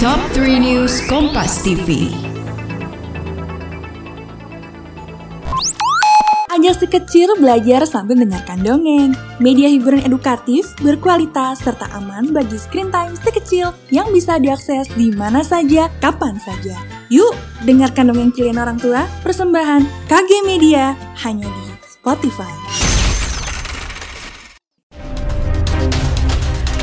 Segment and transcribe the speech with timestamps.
[0.00, 2.08] Top 3 News Kompas TV.
[6.48, 9.12] Ajak si kecil belajar sambil mendengarkan dongeng.
[9.44, 15.12] Media hiburan edukatif, berkualitas, serta aman bagi screen time si kecil yang bisa diakses di
[15.12, 16.80] mana saja, kapan saja.
[17.12, 17.36] Yuk,
[17.68, 20.96] dengarkan dongeng kalian orang tua, persembahan KG Media,
[21.28, 22.59] hanya di Spotify.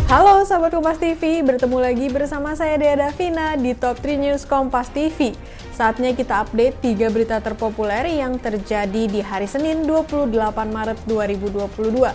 [0.08, 4.88] Halo sahabat Kompas TV, bertemu lagi bersama saya Dea Davina di Top 3 News Kompas
[4.88, 5.36] TV.
[5.76, 10.32] Saatnya kita update 3 berita terpopuler yang terjadi di hari Senin 28
[10.72, 12.08] Maret 2022.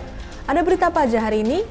[0.49, 1.61] Ada berita apa aja hari ini?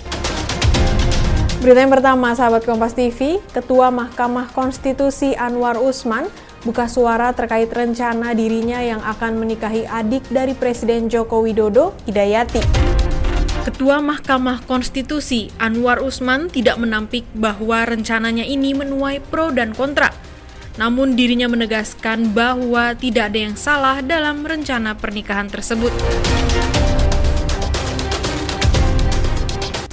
[1.58, 6.30] Berita yang pertama, sahabat Kompas TV, Ketua Mahkamah Konstitusi Anwar Usman
[6.62, 12.91] buka suara terkait rencana dirinya yang akan menikahi adik dari Presiden Joko Widodo, Hidayati.
[13.62, 20.10] Ketua Mahkamah Konstitusi Anwar Usman tidak menampik bahwa rencananya ini menuai pro dan kontra.
[20.82, 25.94] Namun dirinya menegaskan bahwa tidak ada yang salah dalam rencana pernikahan tersebut.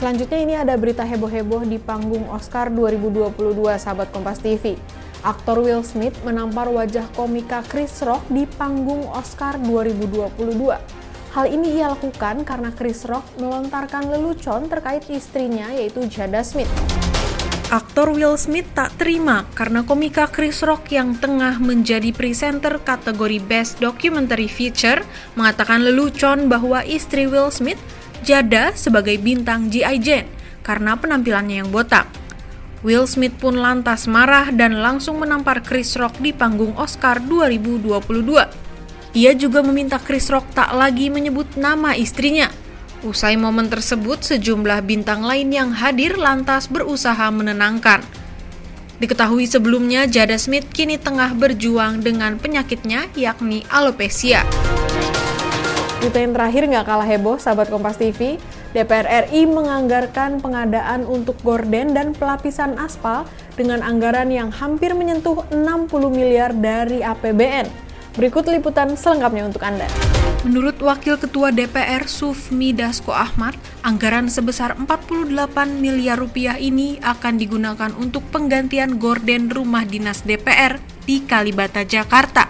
[0.01, 3.37] Selanjutnya ini ada berita heboh-heboh di panggung Oscar 2022
[3.77, 4.81] sahabat Kompas TV.
[5.21, 11.08] Aktor Will Smith menampar wajah komika Chris Rock di panggung Oscar 2022.
[11.29, 16.69] Hal ini ia lakukan karena Chris Rock melontarkan lelucon terkait istrinya yaitu Jada Smith.
[17.69, 23.77] Aktor Will Smith tak terima karena komika Chris Rock yang tengah menjadi presenter kategori Best
[23.77, 25.05] Documentary Feature
[25.37, 27.77] mengatakan lelucon bahwa istri Will Smith,
[28.25, 30.01] Jada, sebagai bintang G.I.
[30.01, 30.33] Jane
[30.65, 32.09] karena penampilannya yang botak.
[32.81, 38.68] Will Smith pun lantas marah dan langsung menampar Chris Rock di panggung Oscar 2022.
[39.09, 42.53] Ia juga meminta Chris Rock tak lagi menyebut nama istrinya.
[43.01, 48.05] Usai momen tersebut, sejumlah bintang lain yang hadir lantas berusaha menenangkan.
[49.01, 54.45] Diketahui sebelumnya, Jada Smith kini tengah berjuang dengan penyakitnya, yakni alopecia.
[55.97, 58.37] Berita yang terakhir nggak kalah heboh, sahabat Kompas TV.
[58.77, 63.25] DPR RI menganggarkan pengadaan untuk gorden dan pelapisan aspal
[63.57, 67.88] dengan anggaran yang hampir menyentuh 60 miliar dari APBN.
[68.17, 69.85] Berikut liputan selengkapnya untuk Anda.
[70.47, 75.29] Menurut Wakil Ketua DPR Sufmi Dasko Ahmad, anggaran sebesar 48
[75.77, 82.47] miliar rupiah ini akan digunakan untuk penggantian gorden rumah dinas DPR di Kalibata, Jakarta.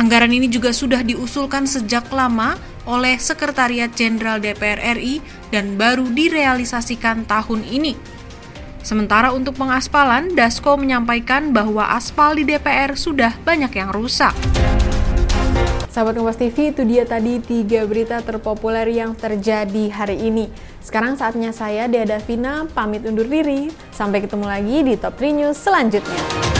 [0.00, 2.56] Anggaran ini juga sudah diusulkan sejak lama
[2.88, 5.20] oleh Sekretariat Jenderal DPR RI
[5.52, 8.19] dan baru direalisasikan tahun ini.
[8.80, 14.32] Sementara untuk pengaspalan, Dasko menyampaikan bahwa aspal di DPR sudah banyak yang rusak.
[15.90, 20.46] Sahabat Kompas TV, itu dia tadi tiga berita terpopuler yang terjadi hari ini.
[20.80, 23.68] Sekarang saatnya saya, Dea Davina, pamit undur diri.
[23.92, 26.59] Sampai ketemu lagi di Top 3 News selanjutnya.